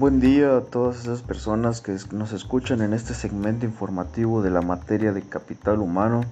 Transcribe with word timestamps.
Buen 0.00 0.18
día 0.18 0.56
a 0.56 0.60
todas 0.62 1.00
esas 1.02 1.20
personas 1.20 1.82
que 1.82 1.94
nos 2.12 2.32
escuchan 2.32 2.80
en 2.80 2.94
este 2.94 3.12
segmento 3.12 3.66
informativo 3.66 4.40
de 4.40 4.48
la 4.48 4.62
materia 4.62 5.12
de 5.12 5.20
capital 5.20 5.80
humano. 5.80 6.22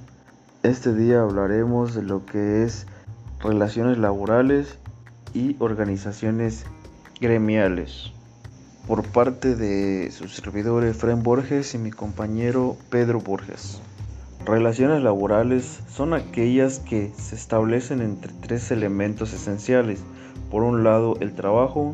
Este 0.63 0.95
día 0.95 1.21
hablaremos 1.21 1.95
de 1.95 2.03
lo 2.03 2.25
que 2.25 2.63
es 2.63 2.87
relaciones 3.41 3.99
laborales 3.99 4.79
y 5.35 5.55
organizaciones 5.59 6.65
gremiales 7.21 8.11
por 8.87 9.03
parte 9.03 9.55
de 9.55 10.11
su 10.13 10.29
servidor 10.29 10.85
Efraín 10.85 11.23
Borges 11.23 11.75
y 11.75 11.79
mi 11.79 11.91
compañero 11.91 12.75
Pedro 12.89 13.21
Borges. 13.21 13.83
Relaciones 14.47 15.03
laborales 15.03 15.81
son 15.91 16.15
aquellas 16.15 16.79
que 16.79 17.13
se 17.19 17.35
establecen 17.35 18.01
entre 18.01 18.33
tres 18.33 18.71
elementos 18.71 19.35
esenciales. 19.35 20.01
Por 20.51 20.63
un 20.63 20.85
lado 20.85 21.19
el 21.21 21.35
trabajo, 21.35 21.93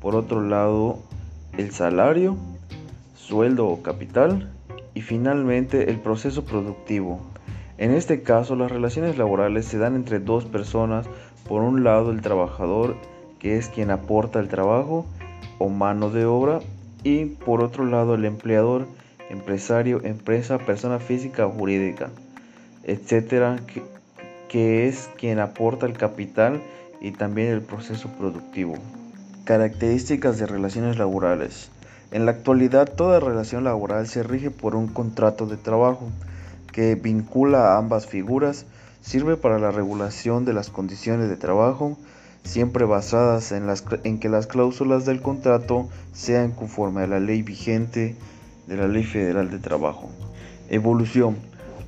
por 0.00 0.14
otro 0.14 0.40
lado 0.40 1.00
el 1.56 1.72
salario, 1.72 2.36
sueldo 3.14 3.66
o 3.68 3.82
capital 3.82 4.50
y 4.94 5.02
finalmente 5.02 5.90
el 5.90 5.98
proceso 5.98 6.44
productivo. 6.44 7.20
En 7.78 7.92
este 7.92 8.22
caso 8.22 8.56
las 8.56 8.70
relaciones 8.70 9.18
laborales 9.18 9.66
se 9.66 9.78
dan 9.78 9.96
entre 9.96 10.18
dos 10.18 10.44
personas, 10.44 11.06
por 11.48 11.62
un 11.62 11.84
lado 11.84 12.10
el 12.10 12.22
trabajador 12.22 12.96
que 13.38 13.56
es 13.56 13.68
quien 13.68 13.90
aporta 13.90 14.40
el 14.40 14.48
trabajo 14.48 15.06
o 15.58 15.68
mano 15.68 16.10
de 16.10 16.24
obra 16.24 16.60
y 17.02 17.26
por 17.26 17.62
otro 17.62 17.84
lado 17.84 18.14
el 18.14 18.24
empleador, 18.24 18.86
empresario, 19.30 20.00
empresa, 20.04 20.58
persona 20.58 20.98
física 20.98 21.46
o 21.46 21.50
jurídica, 21.50 22.10
etcétera, 22.84 23.60
que, 24.48 24.88
es 24.88 25.10
quien 25.18 25.38
aporta 25.38 25.84
el 25.84 25.92
capital 25.92 26.62
y 27.02 27.10
también 27.10 27.48
el 27.48 27.60
proceso 27.60 28.08
productivo. 28.18 28.76
Características 29.46 30.40
de 30.40 30.46
relaciones 30.46 30.98
laborales. 30.98 31.70
En 32.10 32.26
la 32.26 32.32
actualidad 32.32 32.92
toda 32.92 33.20
relación 33.20 33.62
laboral 33.62 34.08
se 34.08 34.24
rige 34.24 34.50
por 34.50 34.74
un 34.74 34.88
contrato 34.88 35.46
de 35.46 35.56
trabajo 35.56 36.10
que 36.72 36.96
vincula 36.96 37.68
a 37.68 37.78
ambas 37.78 38.08
figuras, 38.08 38.66
sirve 39.02 39.36
para 39.36 39.60
la 39.60 39.70
regulación 39.70 40.44
de 40.44 40.52
las 40.52 40.68
condiciones 40.68 41.28
de 41.28 41.36
trabajo, 41.36 41.96
siempre 42.42 42.86
basadas 42.86 43.52
en, 43.52 43.72
en 44.02 44.18
que 44.18 44.28
las 44.28 44.48
cláusulas 44.48 45.06
del 45.06 45.22
contrato 45.22 45.88
sean 46.12 46.50
conforme 46.50 47.02
a 47.02 47.06
la 47.06 47.20
ley 47.20 47.42
vigente 47.42 48.16
de 48.66 48.76
la 48.76 48.88
Ley 48.88 49.04
Federal 49.04 49.48
de 49.48 49.60
Trabajo. 49.60 50.10
Evolución. 50.70 51.36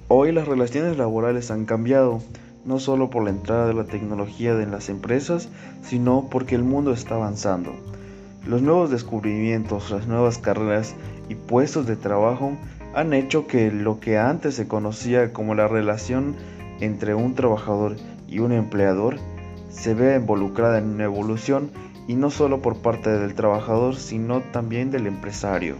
Hoy 0.07 0.31
las 0.31 0.47
relaciones 0.47 0.97
laborales 0.97 1.51
han 1.51 1.65
cambiado 1.65 2.23
no 2.69 2.79
solo 2.79 3.09
por 3.09 3.25
la 3.25 3.31
entrada 3.31 3.67
de 3.67 3.73
la 3.73 3.85
tecnología 3.85 4.53
en 4.53 4.71
las 4.71 4.91
empresas, 4.91 5.49
sino 5.83 6.29
porque 6.31 6.55
el 6.55 6.63
mundo 6.63 6.93
está 6.93 7.15
avanzando. 7.15 7.73
Los 8.47 8.61
nuevos 8.61 8.91
descubrimientos, 8.91 9.91
las 9.91 10.07
nuevas 10.07 10.37
carreras 10.37 10.95
y 11.31 11.35
puestos 11.35 11.87
de 11.87 11.97
trabajo 11.97 12.53
han 12.95 13.15
hecho 13.15 13.47
que 13.47 13.73
lo 13.73 14.01
que 14.01 14.19
antes 14.19 14.55
se 14.55 14.69
conocía 14.69 15.33
como 15.33 15.55
la 15.55 15.67
relación 15.67 16.37
entre 16.81 17.15
un 17.15 17.35
trabajador 17.35 17.97
y 18.29 18.41
un 18.41 18.53
empleador 18.53 19.17
se 19.71 19.95
vea 19.95 20.17
involucrada 20.17 20.79
en 20.79 20.89
una 20.89 21.05
evolución 21.05 21.71
y 22.07 22.17
no 22.17 22.31
solo 22.31 22.61
por 22.61 22.77
parte 22.77 23.09
del 23.11 23.35
trabajador, 23.35 23.97
sino 23.97 24.41
también 24.41 24.91
del 24.91 25.07
empresario. 25.07 25.77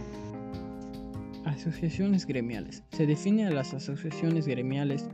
Asociaciones 1.45 2.25
gremiales. 2.25 2.83
Se 2.91 3.05
define 3.05 3.45
a 3.45 3.51
las 3.51 3.73
asociaciones 3.75 4.47
gremiales 4.47 5.07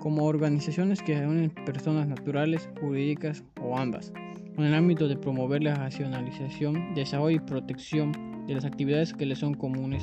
como 0.00 0.24
organizaciones 0.24 1.02
que 1.02 1.18
reúnen 1.18 1.50
personas 1.66 2.06
naturales, 2.06 2.68
jurídicas 2.80 3.44
o 3.60 3.76
ambas, 3.76 4.12
con 4.54 4.64
el 4.64 4.74
ámbito 4.74 5.08
de 5.08 5.16
promover 5.16 5.62
la 5.62 5.74
racionalización, 5.74 6.94
desarrollo 6.94 7.36
y 7.36 7.40
protección 7.40 8.12
de 8.46 8.54
las 8.54 8.64
actividades 8.64 9.12
que 9.12 9.26
les 9.26 9.38
son 9.38 9.54
comunes, 9.54 10.02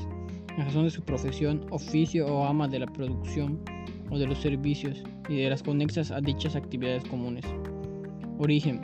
en 0.58 0.66
razón 0.66 0.86
de 0.86 0.92
su 0.92 1.03
profesión, 1.03 1.66
oficio 1.72 2.28
o 2.28 2.46
ama 2.46 2.68
de 2.68 2.80
la 2.80 2.88
producción 2.88 3.59
o 4.09 4.18
de 4.18 4.28
los 4.28 4.40
servicios 4.40 5.03
y 5.28 5.38
de 5.38 5.50
las 5.50 5.64
conexas 5.64 6.12
a 6.12 6.22
dichas 6.22 6.56
actividades 6.56 7.03
comunes. 7.06 7.46
Origen. 8.38 8.81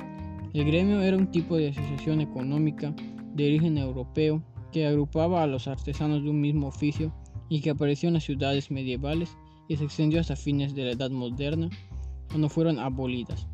El 0.53 0.65
gremio 0.65 1.01
era 1.01 1.15
un 1.15 1.31
tipo 1.31 1.55
de 1.55 1.69
asociación 1.69 2.19
económica 2.19 2.93
de 3.35 3.45
origen 3.45 3.77
europeo 3.77 4.43
que 4.71 4.87
agrupaba 4.87 5.43
a 5.43 5.47
los 5.47 5.67
artesanos 5.67 6.23
de 6.23 6.29
un 6.29 6.41
mismo 6.41 6.67
oficio 6.67 7.13
y 7.49 7.61
que 7.61 7.69
apareció 7.69 8.07
en 8.07 8.15
las 8.15 8.23
ciudades 8.23 8.71
medievales 8.71 9.37
y 9.71 9.77
se 9.77 9.85
extendió 9.85 10.19
hasta 10.19 10.35
fines 10.35 10.75
de 10.75 10.83
la 10.83 10.91
Edad 10.91 11.11
Moderna, 11.11 11.69
cuando 12.27 12.49
fueron 12.49 12.77
abolidas. 12.77 13.47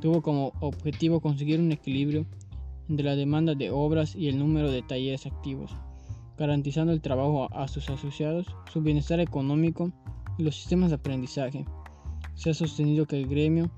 Tuvo 0.00 0.22
como 0.22 0.52
objetivo 0.60 1.18
conseguir 1.18 1.58
un 1.58 1.72
equilibrio 1.72 2.26
entre 2.88 3.06
la 3.06 3.16
demanda 3.16 3.56
de 3.56 3.70
obras 3.70 4.14
y 4.14 4.28
el 4.28 4.38
número 4.38 4.70
de 4.70 4.82
talleres 4.82 5.26
activos, 5.26 5.72
garantizando 6.38 6.92
el 6.92 7.00
trabajo 7.00 7.52
a 7.52 7.66
sus 7.66 7.90
asociados, 7.90 8.46
su 8.72 8.82
bienestar 8.82 9.18
económico 9.18 9.90
y 10.38 10.44
los 10.44 10.54
sistemas 10.54 10.90
de 10.90 10.96
aprendizaje. 10.96 11.64
Se 12.34 12.50
ha 12.50 12.54
sostenido 12.54 13.06
que 13.06 13.16
el 13.16 13.26
gremio 13.26 13.68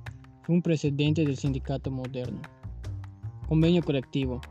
fue 0.43 0.55
un 0.55 0.61
precedente 0.61 1.25
del 1.25 1.39
sindicato 1.39 1.91
moderno. 1.91 2.43
Convenio 3.49 3.83
colectivo. 3.83 4.43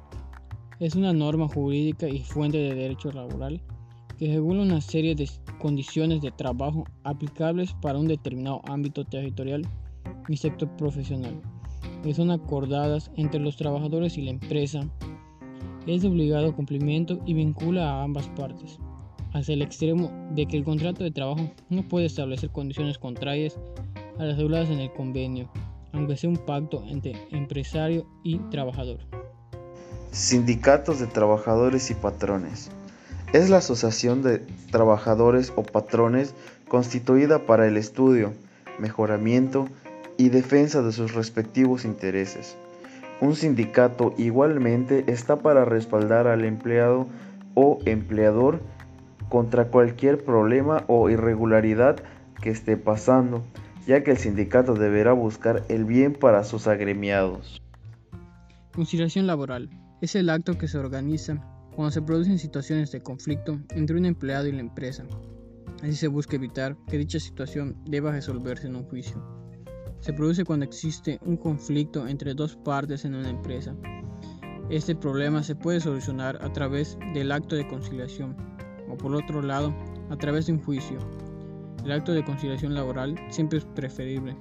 Es 0.80 0.96
una 0.96 1.14
norma 1.14 1.48
jurídica 1.48 2.10
y 2.10 2.24
fuente 2.24 2.58
de 2.58 2.74
derecho 2.74 3.12
laboral 3.12 3.62
que 4.18 4.28
regula 4.28 4.62
una 4.62 4.81
serie 4.81 5.16
de 5.16 5.30
condiciones 5.59 6.22
de 6.22 6.31
trabajo 6.31 6.86
aplicables 7.03 7.74
para 7.81 8.00
un 8.00 8.08
determinado 8.08 8.62
ámbito 8.68 9.03
territorial 9.03 9.68
y 10.28 10.38
sector 10.38 10.70
profesional, 10.78 11.42
que 12.03 12.14
son 12.14 12.31
acordadas 12.31 13.12
entre 13.16 13.40
los 13.40 13.58
trabajadores 13.58 14.18
y 14.18 14.22
la 14.22 14.31
empresa, 14.31 14.88
es 15.86 16.02
de 16.02 16.08
obligado 16.08 16.56
cumplimiento 16.56 17.20
y 17.26 17.34
vincula 17.34 17.90
a 17.90 18.03
ambas 18.03 18.28
partes, 18.30 18.80
hasta 19.34 19.53
el 19.53 19.62
extremo 19.62 20.12
de 20.32 20.46
que 20.46 20.58
el 20.58 20.64
contrato 20.64 21.03
de 21.03 21.12
trabajo 21.12 21.52
no 21.70 21.88
puede 21.88 22.06
establecer 22.06 22.50
condiciones 22.52 22.97
contrarias 22.97 23.59
a 24.18 24.24
las 24.24 24.38
reguladas 24.38 24.70
en 24.70 24.80
el 24.80 24.92
convenio, 24.94 25.50
aunque 25.92 26.18
sea 26.18 26.30
un 26.30 26.38
pacto 26.38 26.84
entre 26.88 27.14
empresario 27.32 28.08
y 28.24 28.38
trabajador. 28.50 29.00
Sindicatos 30.12 31.00
de 31.00 31.08
trabajadores 31.08 31.92
y 31.92 31.94
patrones 31.96 32.72
es 33.35 33.50
la 33.50 33.57
asociación 33.57 34.23
de 34.23 34.40
trabajadores 34.72 35.51
o 35.57 35.63
patrones 35.63 36.34
constituida 36.69 37.46
para 37.46 37.68
el 37.68 37.75
estudio, 37.75 38.31
mejoramiento 38.79 39.68
y 40.18 40.29
defensa 40.29 40.81
de 40.81 40.94
sus 40.94 41.13
respectivos 41.13 41.84
intereses. 41.84 42.56
Un 43.19 43.35
sindicato 43.35 44.13
igualmente 44.18 45.03
está 45.07 45.35
para 45.35 45.66
respaldar 45.66 46.28
al 46.28 46.46
empleado 46.46 47.07
o 47.56 47.79
empleador 47.85 48.62
contra 49.28 49.66
cualquier 49.66 50.23
problema 50.23 50.85
o 50.88 51.09
irregularidad 51.09 51.97
que 52.41 52.52
esté 52.52 52.78
pasando, 52.78 53.44
ya 53.85 54.02
que 54.02 54.12
el 54.12 54.17
sindicato 54.17 54.75
deberá 54.75 55.12
buscar 55.12 55.66
el 55.67 55.84
bien 55.84 56.13
para 56.13 56.46
sus 56.46 56.67
agremiados. 56.67 57.62
Conciliación 58.73 59.28
laboral 59.28 59.69
es 60.00 60.16
el 60.16 60.29
acto 60.29 60.57
que 60.57 60.69
se 60.69 60.78
organiza 60.78 61.55
cuando 61.75 61.91
se 61.91 62.02
producen 62.02 62.40
situaciones 62.40 62.91
de 62.91 63.02
conflicto 63.02 63.59
entre 63.72 63.97
un 63.97 64.06
empleado 64.06 64.47
y 64.47 64.53
la 64.53 64.62
empresa. 64.62 65.03
Así 65.84 65.96
se 65.96 66.08
busca 66.08 66.38
evitar 66.38 66.78
que 66.88 66.97
dicha 66.97 67.19
situación 67.19 67.75
deba 67.86 68.12
resolverse 68.12 68.68
en 68.68 68.78
un 68.78 68.86
juicio. 68.86 69.22
Se 70.00 70.14
produce 70.14 70.46
cuando 70.46 70.66
existe 70.66 71.19
un 71.25 71.35
conflicto 71.35 72.08
entre 72.08 72.34
dos 72.34 72.56
partes 72.56 73.03
en 73.03 73.16
una 73.16 73.30
empresa. 73.30 73.75
Este 74.69 74.96
problema 74.96 75.44
se 75.44 75.56
puede 75.56 75.81
solucionar 75.81 76.40
a 76.41 76.52
través 76.53 76.97
del 77.14 77.31
acto 77.31 77.56
de 77.56 77.68
conciliación 77.68 78.35
o 78.90 78.97
por 78.97 79.14
otro 79.14 79.41
lado 79.41 79.75
a 80.09 80.18
través 80.18 80.46
de 80.46 80.53
un 80.53 80.64
juicio. 80.64 80.97
El 81.84 81.91
acto 81.91 82.14
de 82.14 82.24
conciliación 82.24 82.74
laboral 82.74 83.16
siempre 83.30 83.59
es 83.59 83.66
preferible, 83.66 84.35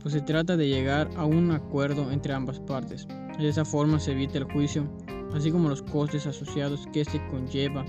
pues 0.00 0.14
se 0.14 0.20
trata 0.20 0.56
de 0.56 0.68
llegar 0.68 1.08
a 1.16 1.24
un 1.24 1.50
acuerdo 1.50 2.12
entre 2.12 2.34
ambas 2.34 2.60
partes. 2.60 3.08
De 3.38 3.48
esa 3.48 3.64
forma 3.64 3.98
se 3.98 4.12
evita 4.12 4.38
el 4.38 4.44
juicio 4.44 4.86
así 5.34 5.50
como 5.50 5.68
los 5.68 5.82
costes 5.82 6.26
asociados 6.26 6.88
que 6.92 7.04
se 7.04 7.20
conlleva 7.28 7.84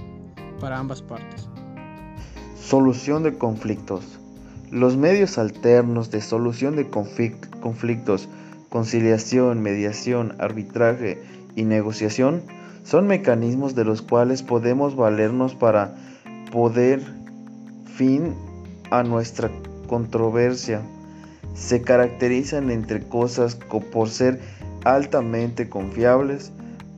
para 0.59 0.79
ambas 0.79 1.01
partes. 1.01 1.47
Solución 2.55 3.23
de 3.23 3.37
conflictos. 3.37 4.19
Los 4.71 4.97
medios 4.97 5.37
alternos 5.37 6.09
de 6.09 6.21
solución 6.21 6.75
de 6.75 6.89
conflictos, 6.89 8.27
conciliación, 8.69 9.61
mediación, 9.61 10.35
arbitraje 10.39 11.21
y 11.55 11.63
negociación 11.63 12.41
son 12.83 13.07
mecanismos 13.07 13.75
de 13.75 13.85
los 13.85 14.01
cuales 14.01 14.41
podemos 14.43 14.95
valernos 14.95 15.53
para 15.55 15.95
poder 16.51 17.01
fin 17.95 18.33
a 18.91 19.03
nuestra 19.03 19.51
controversia. 19.87 20.81
Se 21.53 21.81
caracterizan 21.81 22.71
entre 22.71 23.03
cosas 23.07 23.55
por 23.91 24.09
ser 24.09 24.39
altamente 24.85 25.69
confiables, 25.69 26.51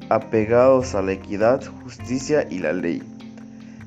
apegados 0.10 0.96
a 0.96 1.02
la 1.02 1.14
equidad, 1.14 1.64
justicia 1.84 2.48
y 2.50 2.60
la 2.60 2.74
ley. 2.74 3.02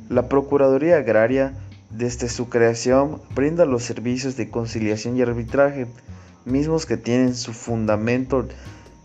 La 0.09 0.29
Procuraduría 0.29 0.97
Agraria, 0.97 1.55
desde 1.91 2.29
su 2.29 2.49
creación, 2.49 3.21
brinda 3.35 3.65
los 3.65 3.83
servicios 3.83 4.37
de 4.37 4.51
conciliación 4.51 5.17
y 5.17 5.23
arbitraje, 5.23 5.87
mismos 6.45 6.87
que 6.87 6.97
tienen 6.97 7.35
su 7.35 7.53
fundamento 7.53 8.47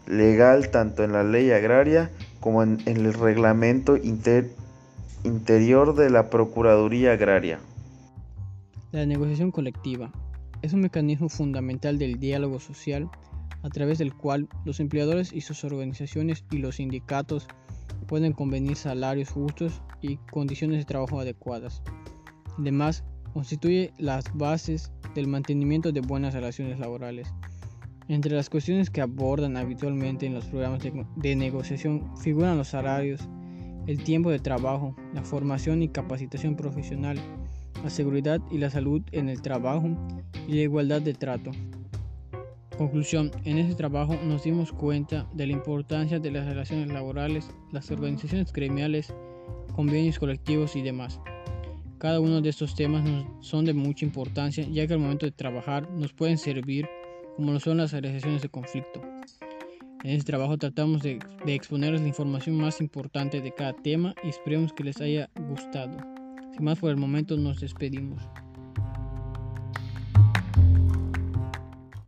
legal 0.07 0.69
tanto 0.69 1.03
en 1.03 1.13
la 1.13 1.23
ley 1.23 1.51
agraria 1.51 2.11
como 2.39 2.63
en, 2.63 2.79
el 2.85 3.13
reglamento 3.13 3.97
interior 3.97 5.95
de 5.95 6.09
la 6.09 6.29
Procuraduría 6.29 7.13
Agraria. 7.13 7.59
La 8.91 9.05
negociación 9.05 9.51
colectiva 9.51 10.11
es 10.61 10.73
un 10.73 10.81
mecanismo 10.81 11.29
fundamental 11.29 11.97
del 11.97 12.19
diálogo 12.19 12.59
social 12.59 13.09
a 13.63 13.69
través 13.69 13.97
del 13.97 14.13
cual 14.13 14.47
los 14.65 14.79
empleadores 14.79 15.33
y 15.33 15.41
sus 15.41 15.63
organizaciones 15.63 16.45
y 16.51 16.57
los 16.57 16.75
sindicatos 16.75 17.47
pueden 18.07 18.33
convenir 18.33 18.75
salarios 18.75 19.29
justos 19.29 19.81
y 20.01 20.17
condiciones 20.31 20.77
de 20.77 20.85
trabajo 20.85 21.19
adecuadas. 21.19 21.81
Además, 22.59 23.03
constituye 23.33 23.91
las 23.97 24.25
bases 24.35 24.91
del 25.15 25.27
mantenimiento 25.27 25.91
de 25.91 26.01
buenas 26.01 26.33
relaciones 26.33 26.79
laborales. 26.79 27.33
Entre 28.07 28.35
las 28.35 28.49
cuestiones 28.49 28.89
que 28.89 29.01
abordan 29.01 29.57
habitualmente 29.57 30.25
en 30.25 30.33
los 30.33 30.45
programas 30.45 30.81
de, 31.15 31.35
negociación 31.35 32.15
figuran 32.17 32.57
los 32.57 32.67
salarios, 32.67 33.21
el 33.87 34.03
tiempo 34.03 34.29
de 34.29 34.39
trabajo, 34.39 34.95
la 35.13 35.23
formación 35.23 35.81
y 35.81 35.89
capacitación 35.89 36.55
profesional, 36.55 37.17
la 37.81 37.89
seguridad 37.89 38.39
y 38.51 38.57
la 38.57 38.69
salud 38.69 39.01
en 39.11 39.29
el 39.29 39.41
trabajo 39.41 39.89
y 40.47 40.53
la 40.53 40.61
igualdad 40.61 41.01
de 41.01 41.13
trato. 41.13 41.51
Conclusión, 42.77 43.29
en 43.45 43.59
este 43.59 43.75
trabajo 43.75 44.15
nos 44.23 44.43
dimos 44.43 44.71
cuenta 44.71 45.27
de 45.33 45.45
la 45.45 45.53
importancia 45.53 46.19
de 46.19 46.31
las 46.31 46.47
relaciones 46.47 46.91
laborales, 46.91 47.51
las 47.71 47.91
organizaciones 47.91 48.51
gremiales, 48.51 49.13
convenios 49.75 50.17
colectivos 50.17 50.75
y 50.75 50.81
demás. 50.81 51.19
Cada 51.99 52.19
uno 52.19 52.41
de 52.41 52.49
estos 52.49 52.75
temas 52.75 53.07
son 53.41 53.65
de 53.65 53.73
mucha 53.73 54.05
importancia 54.05 54.67
ya 54.69 54.87
que 54.87 54.93
al 54.93 54.99
momento 54.99 55.25
de 55.25 55.31
trabajar 55.31 55.89
nos 55.91 56.13
pueden 56.13 56.37
servir 56.37 56.87
como 57.35 57.53
lo 57.53 57.59
son 57.59 57.77
las 57.77 57.91
realizaciones 57.91 58.41
de 58.41 58.49
conflicto. 58.49 59.01
En 60.03 60.09
este 60.09 60.31
trabajo 60.31 60.57
tratamos 60.57 61.01
de, 61.03 61.19
de 61.45 61.55
exponerles 61.55 62.01
la 62.01 62.07
información 62.07 62.57
más 62.57 62.81
importante 62.81 63.39
de 63.39 63.53
cada 63.53 63.73
tema 63.73 64.15
y 64.23 64.29
esperemos 64.29 64.73
que 64.73 64.83
les 64.83 64.99
haya 64.99 65.29
gustado. 65.47 65.97
Sin 66.51 66.65
más 66.65 66.79
por 66.79 66.89
el 66.89 66.97
momento 66.97 67.37
nos 67.37 67.61
despedimos. 67.61 68.21